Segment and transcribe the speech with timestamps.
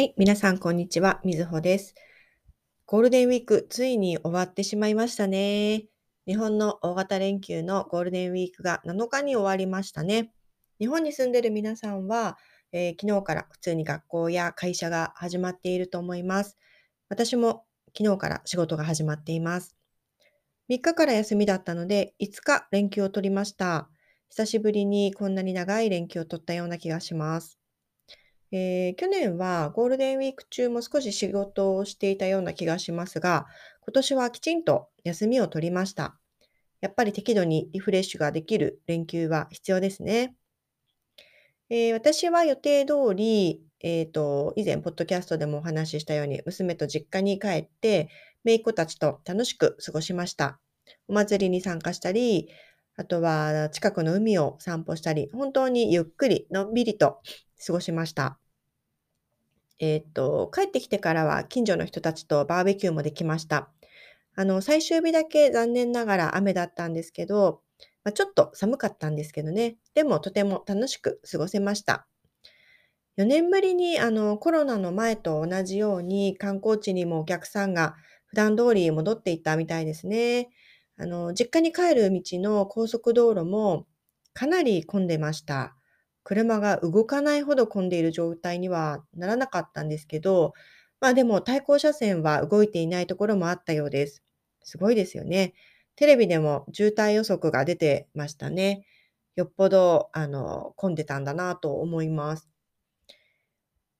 [0.00, 1.94] はい、皆さんこんにちは、みずほです。
[2.86, 5.88] ゴールデンウィーク、ついに終わってしまいましたね。
[6.26, 10.32] 日本の大型連休のゴールデンウィークが7日に終わりましたね。
[10.78, 12.38] 日本に住んでる皆さんは、
[12.72, 16.56] えー、昨日から普通に学校や会社が始まっていると思います。
[17.10, 19.76] 私も昨日から仕事が始まっています。
[20.70, 23.90] 3日から休みだったので、5日連休を取りました。
[24.30, 27.59] 久しぶりにこんなに長い連休を取ったような気がします。
[28.52, 33.46] えー、去年はゴールデンウィーク中も少し仕事をしていたような気がしますが、
[33.82, 36.18] 今年はきちんと休みを取りました。
[36.80, 40.34] やっぱり適度にリフレッシュができる連休は必要ですね。
[41.68, 48.08] えー、私は予定通り、えっ、ー、と、以前、ポッドキャストでもお話ししたように、娘と実家に帰って、
[48.44, 50.58] 姪っ子たちと楽しく過ごしました。
[51.06, 52.48] お祭りに参加したり、
[52.96, 57.20] あとは近くの海を散歩したり、本当にゆっくり、のんびりと
[57.64, 58.39] 過ごしました。
[59.80, 63.70] えっと、帰ってきてからは近所の人たちとバーベキューもできました。
[64.36, 67.62] あの、最終日だけ残念ながら雨だったんですけど、
[68.04, 69.76] まあ、ちょっと寒かったんですけどね。
[69.94, 72.06] でもとても楽しく過ごせました。
[73.16, 80.50] 4年ぶりにあのコロナの前と同じように観光地にもお客さんが普段通り戻っていったみたいですね。
[80.96, 83.86] あの、実家に帰る道の高速道路も
[84.34, 85.76] かなり混んでました。
[86.30, 90.54] 車が動かないほど混んでいる状態にはならなかったんですけど、
[91.00, 94.22] まあでも対向車線は動いていないところもあったようです。
[94.62, 95.54] すごいですよね。
[95.96, 98.86] テレビでも渋滞予測が出てましたね。
[99.36, 102.48] よっぽど、あの、混んでたんだなと思います。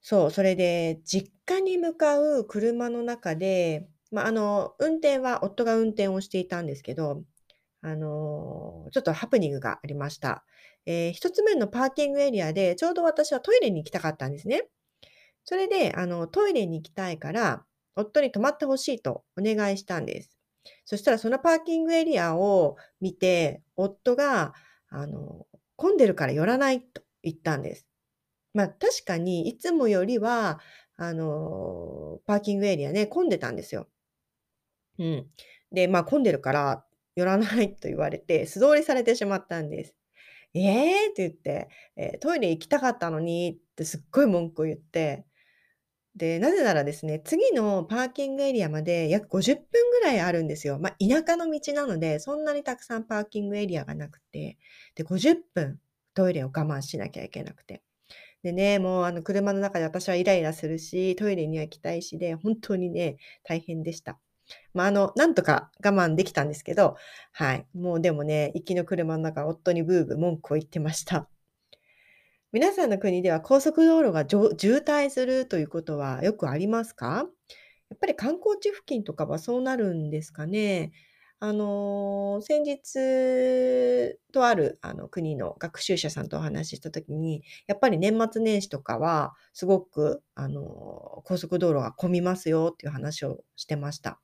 [0.00, 7.24] そう、それで、実家に向かう車の中で、まあ、あの、運転は夫が運転をしていたんですけど、
[7.86, 10.44] あの、ちょっとハプニングがありました。
[10.86, 14.64] えー、一つ目のパーキングエリアで、ちょうど私はトイレに行きたかったんですね。
[15.44, 17.64] それで、あの、トイレに行きたいから、
[17.94, 20.36] 夫に泊まってほしいとお願いしたんです。
[20.84, 24.52] そしたら、そのパーキングエリアを見て、夫が、
[24.88, 27.86] あの、混んでるから寄らないと言ったんです。
[28.52, 30.58] まあ、確かに、いつもよりは、
[30.96, 33.86] あの、パーキングエリアね、混んでたんですよ。
[34.98, 35.26] うん。
[35.70, 36.85] で、まあ、混んでるから
[37.16, 39.96] 寄らないと言われて、素通りされてしまったんです。
[40.54, 41.10] ええ！
[41.10, 45.26] って言って、えートイレ行きたかったのにってすっごい文句を言って、
[46.16, 50.78] で、なぜならですね、次のパーキングエリアまで約50分ぐらいあるんですよ。
[50.78, 54.58] ま、田舎の道なので、そんなにたくさんパーキングエリアがなくて、
[54.94, 55.78] で、50分
[56.14, 57.82] トイレを我慢しなきゃいけなくて。
[58.42, 64.20] でね、もうあの車の中で私はイライラするし、トイレには行きたいしで、本当にね、大変でした。
[64.74, 66.96] まあ、あの、なんとか我慢できたんですけど、
[67.32, 67.66] はい。
[67.74, 71.28] もうでもね、行きの車の中、夫にブーブー文句を言ってました。
[72.52, 77.26] 皆さんの国では高速道路が渋滞するということはよくありますか？
[77.90, 80.92] やっぱり観光地付近とかはそうなるんですかね？
[81.38, 94.18] あの、先日とあるあの国の学習者さんとお話しした時に、やっぱり年末年始とかはすごくあの高速道路が混みますよっていう話をしてました。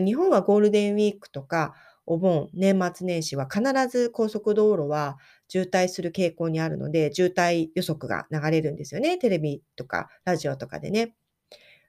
[0.00, 1.74] 日本はゴールデンウィークとか
[2.06, 5.18] お盆、年末年始は必ず高速道路は
[5.48, 9.16] 渋滞する傾向にあるので、渋滞予測が流れるんですよね。
[9.18, 11.14] テレビとかラジオとかでね。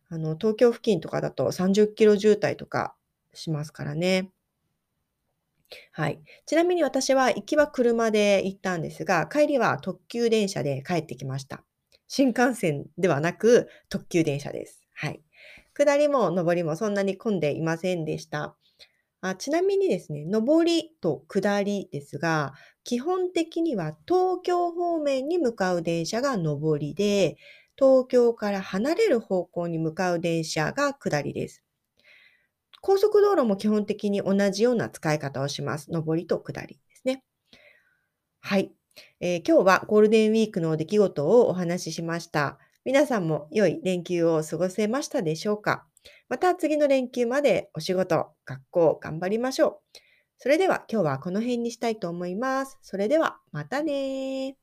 [0.09, 2.95] あの、東京付近とかだと30キロ渋滞とか
[3.33, 4.31] しますからね。
[5.91, 6.21] はい。
[6.45, 11.63] ちなみに私は行きは車で行ったんですが、帰りは特急電車で帰ってきました。
[12.07, 14.83] 新幹線ではなく特急電車です。
[14.93, 15.21] はい。
[15.75, 18.55] 下りも上りもそんなに混んでいませんでした。
[19.21, 22.53] あちなみにですね、上りと下りですが、
[22.83, 27.37] 基本的には東京方面に向かう電車が上りで、
[27.77, 31.63] 東京から離れる方向に向かう電車が下りです。
[32.81, 35.89] 高速道路も基本的に同じような使い方をします。
[35.91, 37.23] 上りと下りですね。
[38.41, 38.71] はい、
[39.19, 42.59] えー、今日はゴールデンウィークの出来事をお話ししました。
[42.85, 45.87] 皆さんも良い連休を過ごせましたでしょうか？
[46.29, 49.97] また次の連休までお仕事、学校頑張りましょう。
[50.37, 52.77] それでは今日はこの辺にしたいと思います。
[52.83, 54.55] それではまたね